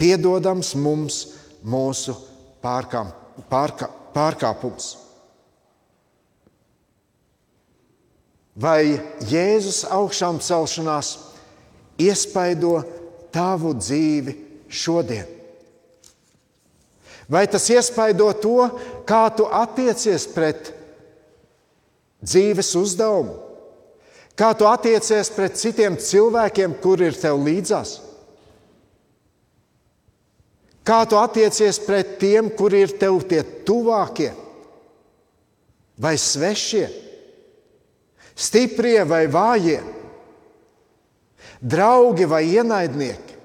piedodams 0.00 0.72
mums 0.72 1.18
mūsu 1.60 2.14
pārkā, 2.64 3.02
pārkā, 3.50 3.90
pārkāpumus. 4.14 4.94
Vai 8.58 8.98
Jēzus 9.30 9.84
augšām 9.86 10.40
celšanās 10.42 11.14
iespaido 11.98 12.80
tavu 13.34 13.74
dzīvi 13.78 14.34
šodien? 14.68 15.26
Vai 17.28 17.44
tas 17.46 17.68
iespaido 17.70 18.30
to, 18.40 18.70
kā 19.06 19.28
tu 19.36 19.44
attiecies 19.52 20.24
pret 20.32 20.72
dzīves 22.24 22.72
uzdevumu? 22.80 23.36
Kā 24.38 24.52
tu 24.54 24.68
attiecies 24.70 25.28
pret 25.34 25.58
citiem 25.58 25.98
cilvēkiem, 25.98 26.76
kur 26.80 27.02
ir 27.02 27.16
tev 27.18 27.40
līdzās? 27.42 27.98
Kā 30.86 31.02
tu 31.04 31.18
attiecies 31.20 31.76
pret 31.84 32.16
tiem, 32.22 32.48
kuri 32.48 32.86
ir 32.86 32.94
tev 32.96 33.18
tie 33.28 33.42
tuvākie 33.66 34.30
vai 36.00 36.14
svešie, 36.16 36.86
stiprie 38.38 39.02
vai 39.02 39.26
vājie, 39.30 39.80
draugi 41.58 42.28
vai 42.30 42.44
ienaidnieki? 42.54 43.36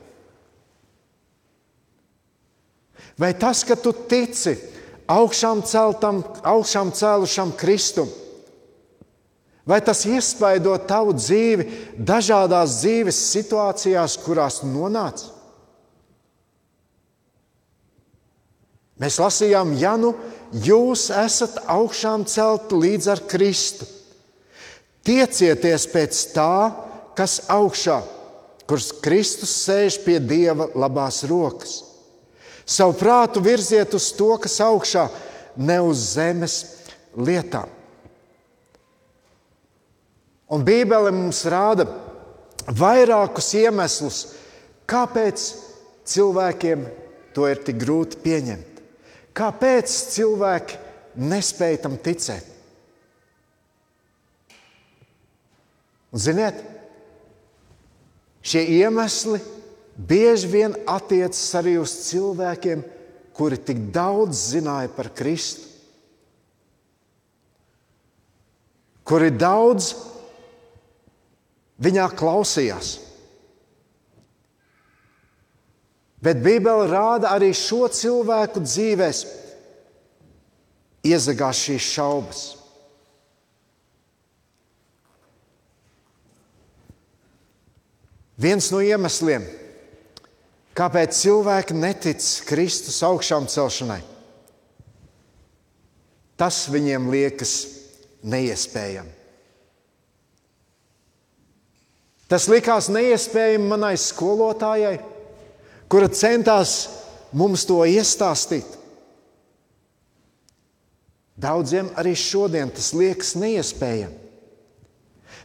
Vai 3.17 3.33
tas, 3.37 3.61
ka 3.65 3.77
tu 3.77 3.93
tici 3.93 4.55
augšām, 5.09 5.61
celtam, 5.69 6.23
augšām 6.41 6.93
cēlušam 6.97 7.53
Kristum, 7.57 8.09
vai 9.69 9.79
tas 9.85 10.01
iespaido 10.09 10.73
tavu 10.89 11.13
dzīvi 11.17 11.67
dažādās 11.97 12.79
dzīves 12.81 13.21
situācijās, 13.35 14.17
kurās 14.25 14.63
nonāc? 14.65 15.27
Mēs 18.97 19.17
lasījām, 19.19 19.73
ja 19.77 19.93
nu 19.97 20.13
jūs 20.63 21.09
esat 21.13 21.59
augšām 21.69 22.25
celti 22.29 22.77
līdz 22.77 23.09
ar 23.13 23.21
Kristu, 23.29 23.87
tiecieties 25.07 25.87
pēc 25.91 26.19
tā, 26.33 26.55
kas 27.17 27.41
augšā, 27.51 27.99
kurš 28.67 28.91
Kristus 29.03 29.53
sēž 29.65 29.99
pie 30.05 30.19
Dieva 30.23 30.69
labās 30.75 31.23
rokas. 31.29 31.81
Savu 32.65 32.95
prātu 32.95 33.43
virziet 33.43 33.93
uz 33.93 34.07
to, 34.15 34.31
kas 34.39 34.55
augšā, 34.63 35.07
ne 35.59 35.79
uz 35.83 36.13
zemes 36.15 36.59
lietām. 37.15 37.67
Un 40.53 40.63
Bībele 40.63 41.11
mums 41.11 41.41
rāda 41.49 41.87
vairākus 42.77 43.49
iemeslus, 43.59 44.19
kāpēc 44.87 45.43
cilvēkiem 46.07 46.85
to 47.35 47.47
ir 47.49 47.61
tik 47.65 47.79
grūti 47.81 48.19
pieņemt. 48.23 48.81
Kāpēc 49.33 49.93
cilvēki 50.13 50.77
nespēj 51.17 51.79
tam 51.83 51.97
ticēt? 51.97 52.52
Un, 56.13 56.21
ziniet, 56.21 56.59
šie 58.45 58.61
iemesli 58.77 59.39
bieži 59.97 60.49
vien 60.51 60.75
attiecas 60.85 61.41
arī 61.57 61.79
uz 61.81 61.93
cilvēkiem, 62.05 62.83
kuri 63.33 63.57
tik 63.57 63.87
daudz 63.93 64.51
zināja 64.53 64.91
par 64.93 65.09
Kristu, 65.17 65.65
kuri 69.03 69.33
daudz 69.33 69.93
viņā 71.81 72.05
klausījās. 72.13 72.93
Bet 76.23 76.39
Bībele 76.45 76.85
rāda 76.87 77.33
arī 77.35 77.49
šo 77.57 77.89
cilvēku 77.91 78.61
dzīvēs, 78.63 79.25
iezagās 81.03 81.65
šīs 81.65 81.89
šaubas. 81.97 82.43
Viens 88.43 88.67
no 88.73 88.81
iemesliem, 88.83 89.45
kāpēc 90.75 91.15
cilvēki 91.15 91.77
netic 91.77 92.25
Kristus 92.49 92.99
augšām 93.07 93.47
celšanai, 93.47 94.01
tas 96.35 96.65
viņiem 96.73 97.07
liekas 97.13 97.55
neiespējami. 98.27 99.21
Tas 102.27 102.49
likās 102.49 102.89
neiespējami 102.91 103.67
manai 103.69 103.95
skolotājai 104.01 104.97
kura 105.93 106.07
centās 106.09 106.87
mums 107.37 107.67
to 107.69 107.83
iestāstīt. 107.85 108.65
Daudziem 111.37 111.91
arī 112.01 112.15
šodien 112.17 112.71
tas 112.73 112.87
liekas 112.97 113.35
neiespējami. 113.37 114.22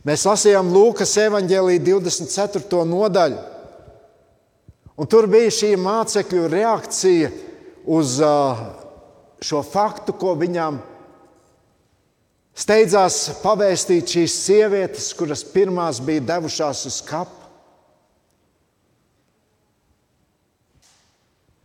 Mēs 0.09 0.23
lasījām 0.25 0.71
Lūkas 0.73 1.11
evanģēlīja 1.21 1.83
24. 1.85 2.85
nodaļu, 2.89 3.41
un 4.97 5.09
tur 5.11 5.27
bija 5.29 5.51
šī 5.53 5.75
mācekļu 5.77 6.47
reakcija 6.49 7.29
uz 7.93 8.15
šo 9.45 9.61
faktu, 9.69 10.15
ko 10.17 10.33
viņām 10.41 10.81
steidzās 12.57 13.21
pavēstīt 13.43 14.17
šīs 14.17 14.41
sievietes, 14.47 15.13
kuras 15.19 15.45
pirmās 15.45 16.01
bija 16.01 16.25
devušās 16.33 16.87
uz 16.89 17.03
kapu. 17.05 17.37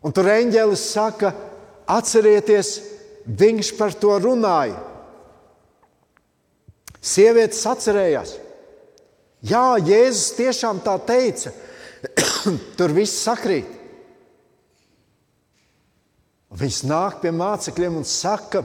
Un 0.04 0.12
tur 0.12 0.28
eņģēlis 0.28 0.90
saka, 0.92 1.32
atcerieties, 1.88 2.80
viņš 3.24 3.78
par 3.80 3.96
to 3.96 4.18
runāja. 4.20 4.82
Sievietes 7.04 7.62
atcerējās. 7.68 8.38
Jā, 9.44 9.76
Jēzus 9.84 10.38
tiešām 10.38 10.80
tā 10.86 10.96
teica. 11.04 11.52
tur 12.78 12.94
viss 12.96 13.24
sakrīt. 13.24 13.68
Viņš 16.54 16.84
nāk 16.86 17.20
pie 17.24 17.32
mācekļiem 17.34 17.96
un 17.98 18.06
saka, 18.06 18.62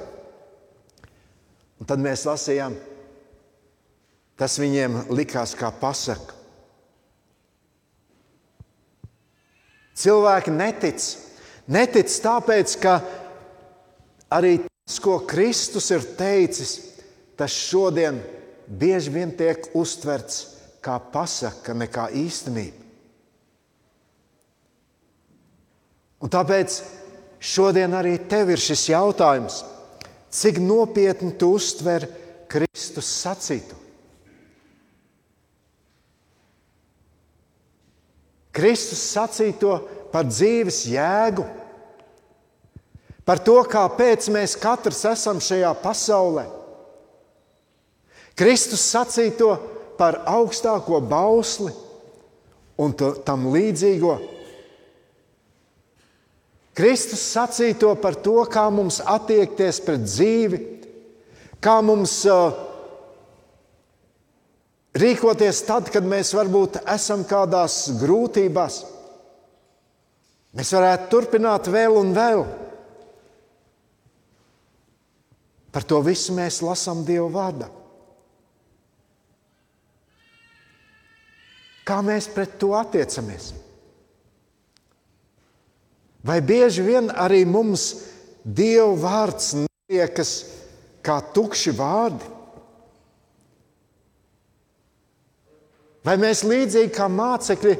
un 1.80 1.88
tad 1.88 2.02
mēs 2.04 2.26
lasījām, 2.28 2.74
tas 4.38 4.58
viņiem 4.60 5.06
likās 5.16 5.54
kā 5.56 5.70
pasaka. 5.80 6.36
Cilvēki 9.98 10.52
netic 10.54 11.06
Netic 11.68 12.08
tāpēc, 12.24 12.74
ka 12.80 12.94
arī 14.32 14.54
tas, 14.64 14.96
ko 15.04 15.18
Kristus 15.28 15.90
ir 15.92 16.06
teicis, 16.16 16.87
tas 17.38 17.54
šodien 17.54 18.18
bieži 18.66 19.12
vien 19.14 19.32
tiek 19.36 19.70
uztverts 19.78 20.42
kā 20.84 20.98
pasaka, 21.12 21.74
nekā 21.74 22.08
īstenība. 22.18 22.84
Un 26.18 26.30
tāpēc 26.32 26.80
šodien 27.38 27.94
arī 27.94 28.16
tev 28.30 28.50
ir 28.50 28.62
šis 28.62 28.88
jautājums, 28.90 29.60
cik 30.34 30.58
nopietni 30.62 31.30
tu 31.38 31.52
uztver 31.54 32.08
Kristus 32.50 33.06
sacītu. 33.22 33.76
Kristus 38.58 39.04
sacīto 39.12 39.76
par 40.10 40.26
dzīves 40.26 40.82
jēgu, 40.90 41.44
par 43.22 43.38
to, 43.44 43.60
kāpēc 43.70 44.26
mēs 44.34 44.56
katrs 44.58 45.04
esam 45.12 45.38
šajā 45.38 45.70
pasaulē. 45.84 46.48
Kristus 48.38 48.84
sacīja 48.86 49.34
to 49.38 49.52
par 49.98 50.20
augstāko 50.30 51.00
bausli 51.02 51.72
un 52.78 52.92
to, 52.94 53.16
tam 53.26 53.48
līdzīgo. 53.50 54.14
Kristus 56.78 57.24
sacīja 57.34 57.74
to 57.80 57.90
par 57.98 58.14
to, 58.22 58.36
kā 58.46 58.68
mums 58.70 59.00
attiekties 59.02 59.80
pret 59.82 60.04
dzīvi, 60.06 60.60
kā 61.58 61.80
mums 61.82 62.20
uh, 62.30 62.54
rīkoties 64.94 65.64
tad, 65.66 65.90
kad 65.90 66.06
mēs 66.06 66.30
varbūt 66.38 66.78
esam 66.94 67.24
kādās 67.26 67.88
grūtībās. 67.98 68.78
Mēs 70.54 70.70
varētu 70.74 71.10
turpināt 71.10 71.66
vēl 71.74 71.98
un 71.98 72.14
vēl. 72.14 72.44
Par 75.74 75.82
to 75.82 75.98
visu 76.06 76.38
mēs 76.38 76.62
lasām 76.62 77.02
Dieva 77.06 77.26
vārdā. 77.34 77.68
Kā 81.88 82.02
mēs 82.04 82.28
pret 82.28 82.58
to 82.60 82.74
attiecamies? 82.76 83.52
Vai 86.28 86.42
bieži 86.44 86.84
vien 86.84 87.08
arī 87.08 87.44
mums 87.48 87.88
Dieva 88.44 88.92
vārds 89.00 89.54
liekas 89.88 90.32
kā 91.04 91.18
tukši 91.34 91.72
vārdi? 91.76 92.34
Vai 96.04 96.16
mēs 96.20 96.44
līdzīgi 96.48 96.92
kā 96.94 97.08
mācekļi 97.12 97.74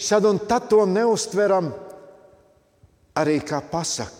šad 0.00 0.26
un 0.28 0.40
tad 0.48 0.68
to 0.72 0.82
neustveram 0.88 1.70
arī 3.20 3.38
kā 3.44 3.60
pasaku? 3.60 4.16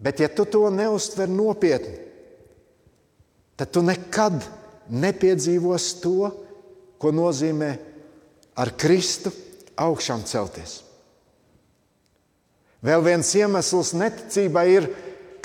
Bet, 0.00 0.20
ja 0.20 0.30
tu 0.32 0.46
to 0.48 0.62
neuztver 0.72 1.28
nopietni, 1.28 1.98
tad 3.60 3.68
tu 3.68 3.82
nekad 3.84 4.40
nepiedzīvosi 4.90 6.00
to, 6.02 6.30
ko 7.00 7.12
nozīmē 7.14 7.70
ar 8.60 8.72
Kristu 8.76 9.32
augšām 9.80 10.24
celties. 10.28 10.80
Vēl 12.84 13.04
viens 13.04 13.30
iemesls 13.36 13.92
neticībai 13.96 14.66
ir, 14.72 14.88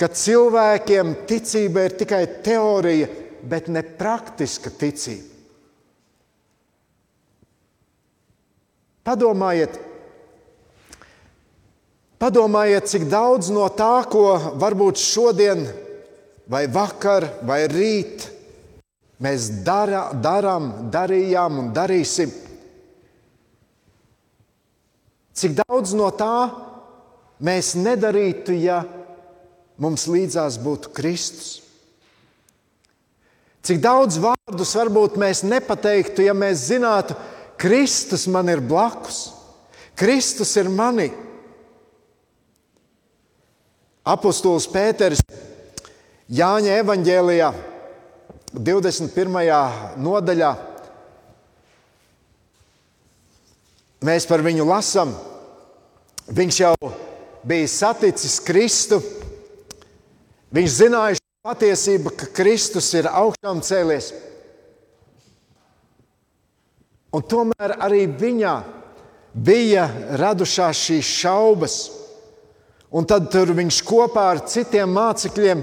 ka 0.00 0.08
cilvēkiem 0.08 1.14
ticība 1.28 1.86
ir 1.86 1.96
tikai 2.00 2.22
teorija, 2.44 3.08
bet 3.46 3.68
ne 3.72 3.82
praktiska 3.84 4.72
ticība. 4.72 5.32
Padomājiet, 9.06 9.76
padomājiet, 12.18 12.88
cik 12.90 13.04
daudz 13.06 13.52
no 13.54 13.68
tā, 13.70 14.00
ko 14.10 14.56
varbūt 14.58 14.98
šodien, 14.98 15.62
vai 16.50 16.64
vakar, 16.66 17.28
vai 17.46 17.60
rīt 17.70 18.26
mēs 19.22 19.48
darā, 19.64 20.10
darām, 20.22 20.90
darījām 20.92 21.60
un 21.62 21.70
darīsim, 21.76 22.32
cik 25.36 25.56
daudz 25.62 25.94
no 25.96 26.08
tā 26.16 26.48
mēs 27.44 27.74
nedarītu, 27.78 28.56
ja 28.56 28.82
mums 29.80 30.06
līdzās 30.08 30.58
būtu 30.62 30.92
Kristus. 30.96 31.62
Cik 33.66 33.80
daudz 33.82 34.20
vārdus 34.22 34.76
varbūt 34.78 35.16
mēs 35.18 35.42
nepateiktu, 35.42 36.22
ja 36.28 36.36
mēs 36.36 36.68
zinātu, 36.68 37.16
Kristus 37.58 38.28
man 38.30 38.48
ir 38.52 38.60
blakus, 38.62 39.32
Kristus 39.96 40.52
ir 40.60 40.68
mani. 40.70 41.08
Apostols 44.06 44.68
Pēters 44.70 45.24
Jāņa 46.30 46.76
evanģēlijā 46.82 47.48
21. 48.56 50.00
nodaļā 50.00 50.50
mēs 54.06 54.26
par 54.28 54.40
viņu 54.44 54.64
lasām. 54.64 55.12
Viņš 56.26 56.60
jau 56.62 56.72
bija 57.46 57.68
saticis 57.68 58.38
Kristu. 58.40 59.02
Viņš 60.56 60.72
zināja 60.72 61.20
patiesību, 61.44 62.14
ka 62.16 62.30
Kristus 62.32 62.88
ir 62.96 63.10
augšām 63.10 63.60
cēlies. 63.66 64.12
Un 67.12 67.22
tomēr 67.28 67.76
arī 67.76 68.06
viņā 68.08 68.56
bija 69.36 69.84
radušās 70.16 70.80
šīs 70.88 71.12
šaubas. 71.20 71.76
Un 72.88 73.04
tad 73.04 73.34
viņš 73.34 73.82
kopā 73.84 74.30
ar 74.32 74.46
citiem 74.48 74.96
mācekļiem 74.96 75.62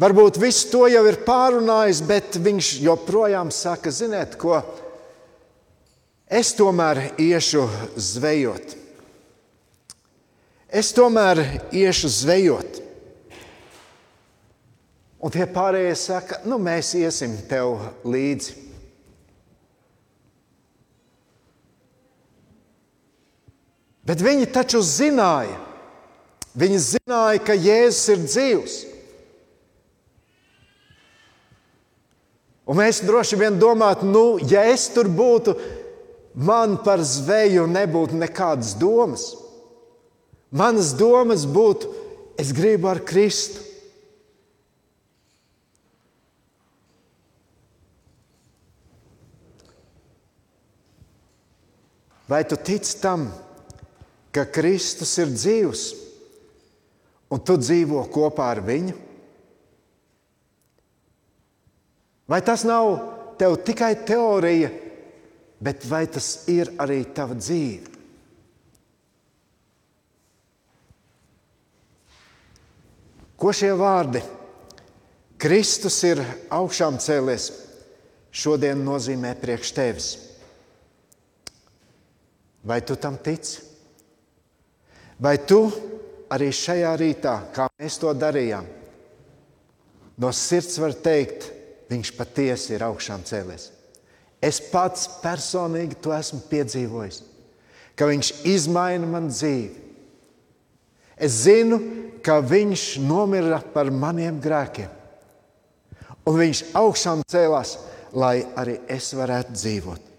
varbūt 0.00 0.38
visu 0.42 0.70
to 0.72 0.86
jau 0.90 1.02
ir 1.08 1.20
pārunājis, 1.26 2.02
bet 2.06 2.38
viņš 2.42 2.70
joprojām 2.84 3.52
saka, 3.54 3.92
ziniet, 3.94 4.38
ko 4.40 4.58
es 6.28 6.54
tomēr 6.56 7.14
iešu 7.20 7.66
zvejot. 7.96 8.74
Es 10.74 10.90
tomēr 10.96 11.38
iešu 11.70 12.10
zvejot. 12.10 12.80
Un 15.24 15.32
tie 15.32 15.46
pārējie 15.48 15.94
saka, 15.96 16.40
nu 16.44 16.58
mēs 16.60 16.90
iesim 16.98 17.36
tev 17.48 17.78
līdzi. 18.04 18.64
Bet 24.04 24.20
viņi 24.20 24.50
taču 24.52 24.82
zināja, 24.84 25.54
viņi 26.60 26.80
zināja, 26.90 27.40
ka 27.40 27.56
Jēzus 27.56 28.10
ir 28.12 28.26
dzīvs. 28.26 28.74
Un 32.64 32.78
mēs 32.80 33.02
droši 33.04 33.38
vien 33.40 33.58
domājam, 33.60 34.08
nu, 34.12 34.24
ja 34.40 34.64
es 34.70 34.86
tur 34.94 35.10
būtu, 35.12 35.52
man 36.34 36.78
par 36.84 37.02
zveju 37.04 37.66
nebūtu 37.68 38.16
nekādas 38.16 38.72
domas. 38.80 39.34
Manas 40.54 40.94
domas 40.96 41.44
būtu, 41.44 41.90
es 42.40 42.54
gribu 42.56 42.88
ar 42.88 43.02
Kristu. 43.04 43.60
Vai 52.24 52.40
tu 52.48 52.56
tici 52.56 52.96
tam? 53.02 53.28
ka 54.34 54.42
Kristus 54.50 55.14
ir 55.22 55.30
dzīvs 55.30 55.82
un 57.30 57.42
tu 57.46 57.54
dzīvo 57.58 58.02
kopā 58.10 58.50
ar 58.56 58.60
viņu? 58.66 58.96
Vai 62.28 62.40
tas 62.40 62.64
nav 62.64 62.94
tev 63.38 63.58
tikai 63.66 63.94
teorija, 64.06 64.70
bet 65.60 65.84
vai 65.88 66.06
tas 66.08 66.46
ir 66.48 66.70
arī 66.80 67.02
tava 67.16 67.36
dzīve? 67.36 67.92
Ko 73.36 73.52
šie 73.52 73.74
vārdi 73.76 74.22
Kristus 75.36 75.98
ir 76.06 76.22
augšām 76.54 76.96
cēlies 77.02 77.50
šodien 78.32 78.80
nozīmē 78.86 79.34
priekš 79.36 79.72
tevis? 79.76 80.06
Vai 82.64 82.80
tu 82.80 82.96
tam 82.96 83.18
tici? 83.20 83.60
Vai 85.20 85.36
tu 85.44 85.58
arī 86.32 86.48
šajā 86.48 86.94
rītā, 86.98 87.34
kā 87.52 87.68
mēs 87.76 87.98
to 88.00 88.14
darījām, 88.16 88.64
no 90.18 90.30
sirds 90.32 90.78
var 90.80 90.96
teikt, 91.04 91.50
viņš 91.90 92.12
patiesi 92.18 92.74
ir 92.76 92.84
augšām 92.86 93.24
cēlies? 93.26 93.70
Es 94.44 94.60
pats 94.72 95.06
personīgi 95.22 95.96
to 96.04 96.12
esmu 96.12 96.42
piedzīvojis, 96.50 97.22
ka 97.96 98.08
viņš 98.10 98.32
izmaina 98.50 99.08
man 99.08 99.30
dzīvi. 99.32 99.82
Es 101.16 101.44
zinu, 101.44 101.78
ka 102.24 102.40
viņš 102.42 102.86
nomira 103.04 103.60
par 103.74 103.90
maniem 103.92 104.40
grēkiem, 104.42 104.90
un 106.26 106.40
viņš 106.40 106.64
augšām 106.76 107.22
cēlās, 107.30 107.76
lai 108.12 108.42
arī 108.58 108.80
es 108.90 109.12
varētu 109.16 109.54
dzīvot. 109.54 110.10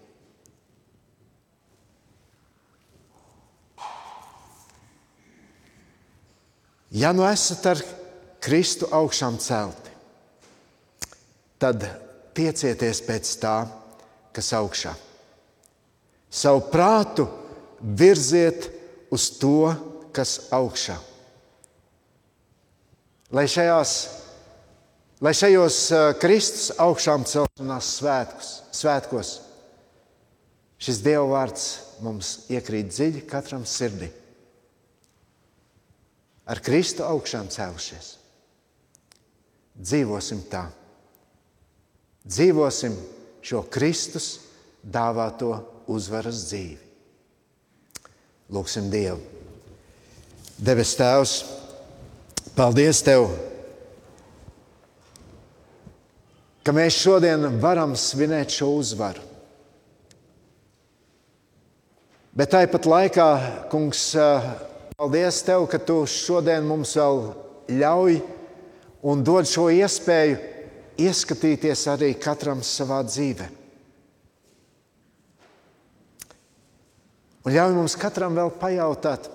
Ja 6.96 7.12
nu 7.12 7.26
esat 7.28 7.66
ar 7.66 7.80
Kristu 8.40 8.86
augšām 8.94 9.36
celti, 9.42 9.85
tad 11.62 11.84
tiecieties 12.36 13.00
pēc 13.06 13.32
tā, 13.40 13.56
kas 14.36 14.52
augšā. 14.56 14.92
Savu 16.30 16.66
prātu 16.72 17.26
virziet 17.80 18.68
uz 19.14 19.28
to, 19.40 19.72
kas 20.16 20.48
augšā. 20.54 20.96
Lai, 23.36 23.46
šajās, 23.50 23.94
lai 25.24 25.32
šajos 25.34 25.78
Kristus 26.22 26.68
augšām 26.80 27.24
celšanās 27.26 27.88
svētkos, 27.98 28.52
svētkos 28.76 29.32
šis 30.78 31.02
Dieva 31.02 31.26
vārds 31.32 31.66
mums 32.04 32.36
iekrīt 32.52 32.92
dziļi 32.92 33.24
katram 33.28 33.64
sirdī 33.66 34.12
ar 36.46 36.62
Kristu 36.62 37.04
augšām 37.06 37.48
cēlušies. 37.50 38.12
Dzīvosim 39.76 40.44
tā. 40.50 40.66
Dzīvosim 42.26 42.96
šo 43.46 43.62
Kristus 43.70 44.40
dāvāto 44.82 45.52
uzvaras 45.86 46.42
dzīvi. 46.48 46.82
Lūksim 48.50 48.90
Dievu. 48.90 49.20
Debes 50.56 50.94
Tēvs, 50.96 51.32
paldies 52.56 53.02
Tev, 53.04 53.26
ka 56.64 56.74
mēs 56.74 56.96
šodien 56.98 57.44
varam 57.62 57.92
svinēt 57.98 58.54
šo 58.56 58.70
uzvaru. 58.80 59.22
Bet 62.36 62.50
tāpat 62.52 62.88
laikā, 62.88 63.28
Kungs, 63.72 64.10
Paldies 64.96 65.42
Tev, 65.44 65.68
ka 65.68 65.78
Tu 65.78 66.02
šodien 66.08 66.64
mums 66.64 66.96
vēl 66.96 67.22
ļauj 67.76 68.18
un 69.06 69.22
dod 69.24 69.48
šo 69.48 69.68
iespēju 69.72 70.55
ieskatīties 71.00 71.86
arī 71.92 72.12
katram 72.20 72.62
savā 72.64 73.02
dzīvē. 73.06 73.46
Un 77.46 77.54
ļauj 77.54 77.74
mums 77.76 77.94
katram 78.00 78.34
vēl 78.34 78.50
pajautāt, 78.58 79.28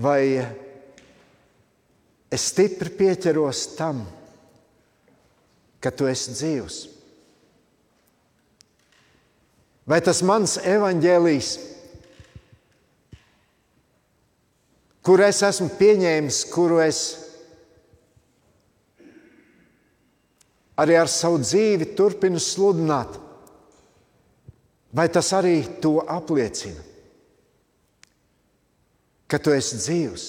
vai 0.00 0.22
es 2.32 2.46
stipri 2.52 2.94
pieķeros 3.02 3.66
tam, 3.76 4.06
ka 5.80 5.92
Tu 5.92 6.08
esi 6.08 6.32
dzīvs. 6.36 6.78
Vai 9.90 9.98
tas 10.04 10.20
mans 10.24 10.56
evaņģēlijs 10.62 11.50
kur 15.04 15.22
es 15.24 15.40
esmu 15.42 15.70
pieņēmis, 15.78 16.44
kuru 16.52 16.80
es 16.84 17.00
arī 20.80 20.96
ar 20.96 21.10
savu 21.12 21.40
dzīvi 21.42 21.90
turpinu 21.96 22.40
sludināt. 22.40 23.18
Vai 24.96 25.06
tas 25.12 25.28
arī 25.36 25.60
to 25.82 25.98
apliecina? 26.02 26.82
Ka 29.30 29.38
tu 29.38 29.52
esi 29.54 29.78
dzīvs, 29.78 30.24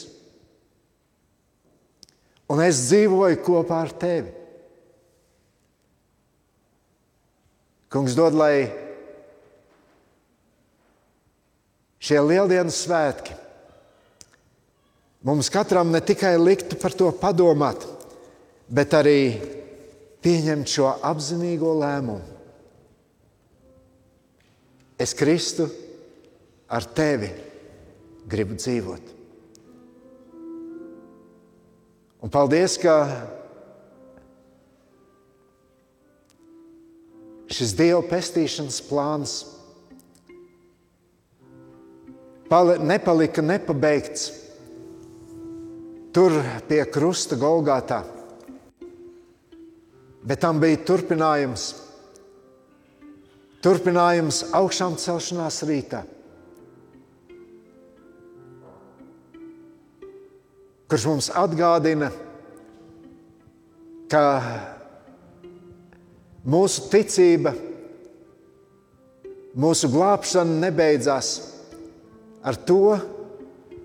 un 2.53 2.61
es 2.61 2.83
dzīvoju 2.91 3.39
kopā 3.41 3.79
ar 3.87 3.93
tevi. 3.97 4.35
Kungs 7.91 8.13
dod, 8.15 8.37
lai 8.37 8.69
šie 12.01 12.21
lieldienas 12.21 12.77
svētki 12.85 13.33
mums 15.21 15.49
katram 15.53 15.91
ne 15.91 16.01
tikai 16.01 16.37
liktu 16.37 16.77
par 16.81 16.93
to 16.97 17.11
padomāt, 17.13 17.83
bet 18.69 18.93
arī 18.97 19.19
pieņemt 20.21 20.69
šo 20.69 20.91
apzinīgo 21.05 21.73
lēmumu. 21.81 22.39
Es 25.01 25.15
Kristu 25.17 25.65
ar 26.69 26.85
tevi 26.95 27.31
gribu 28.29 28.57
dzīvot. 28.59 29.07
Un 32.21 32.29
paldies, 32.29 32.75
ka 32.77 32.95
šis 37.49 37.73
Dieva 37.79 38.03
pestīšanas 38.05 38.77
plāns 38.85 39.33
nepalika 42.85 43.41
nepabeigts 43.41 44.29
tur 46.13 46.35
pie 46.67 46.83
krusta 46.91 47.37
Golgātā, 47.39 48.03
bet 50.27 50.41
tam 50.43 50.59
bija 50.61 50.79
turpinājums. 50.87 51.67
Turpinājums 53.61 54.45
augšām 54.57 54.97
celšanās 54.97 55.61
rītā. 55.69 56.01
kurš 60.91 61.05
mums 61.07 61.29
atgādina, 61.39 62.09
ka 64.11 64.23
mūsu 66.43 66.89
ticība, 66.91 67.53
mūsu 69.55 69.87
glābšana 69.93 70.57
nebeidzas 70.65 71.29
ar 72.43 72.59
to, 72.67 72.97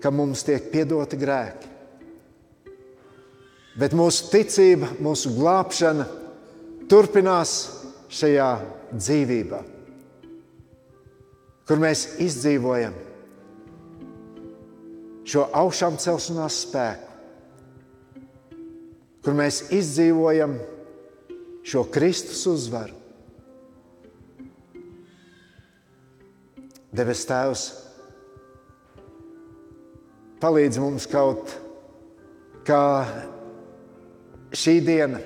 ka 0.03 0.11
mums 0.11 0.43
tiek 0.43 0.67
piedoti 0.73 1.21
grēki. 1.21 1.71
Bet 3.79 3.95
mūsu 3.95 4.27
ticība, 4.33 4.91
mūsu 4.99 5.31
glābšana 5.37 6.09
turpinās 6.87 7.53
šajā 8.07 8.51
dzīvībā, 8.95 9.59
kur 11.67 11.81
mēs 11.83 12.05
izdzīvojam 12.23 12.95
šo 15.27 15.43
augšām 15.59 15.97
celšanās 15.99 16.61
spēku, 16.63 18.23
kur 19.25 19.35
mēs 19.35 19.65
izdzīvojam 19.75 20.55
šo 21.67 21.83
Kristus 21.91 22.45
uzvaru. 22.47 22.95
Debes 26.95 27.25
Tēvs, 27.27 27.63
palīdz 30.39 30.79
mums 30.79 31.05
kaut 31.11 31.51
kā 32.65 32.85
šī 34.55 34.79
diena, 34.87 35.19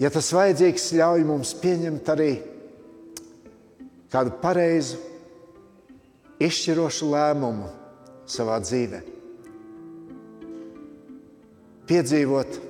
ja 0.00 0.10
tas 0.12 0.32
vajadzīgs, 0.32 0.90
ļauj 0.96 1.26
mums 1.28 1.52
pieņemt 1.60 2.08
arī 2.14 2.32
kādu 4.10 4.32
pareizu, 4.42 4.98
izšķirošu 6.40 7.10
lēmumu 7.12 7.68
savā 8.30 8.56
dzīvē. 8.64 9.00
Piedzīvot 11.90 12.60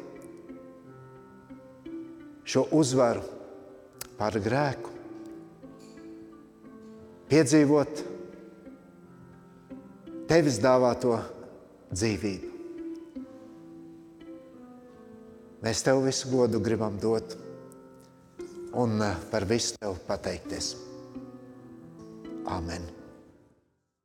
šo 2.50 2.66
uzvaru 2.74 3.22
pār 4.18 4.38
grēku, 4.42 4.94
piedzīvot 7.30 8.06
tevis 10.30 10.58
dāvāto 10.62 11.18
dzīvību. 11.92 12.49
Mēs 15.60 15.82
tev 15.84 16.00
visu 16.06 16.30
godu 16.32 16.60
gribam 16.64 16.96
dot 17.00 17.36
un 18.80 18.96
eh, 19.04 19.18
par 19.32 19.44
visu 19.48 19.76
tev 19.76 19.98
pateikties. 20.08 20.72
Amen. 22.48 22.99